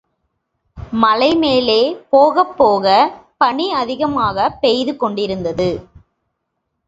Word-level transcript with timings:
மலைமேலே 1.01 1.81
போகப் 2.09 2.57
போகப் 2.57 2.95
பணி 3.37 3.71
அதிகமாகப் 3.73 4.61
பெய்து 4.61 4.97
கொண்டிருந்தது. 4.97 5.69